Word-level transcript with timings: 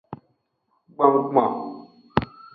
Gbongbon. 0.93 1.53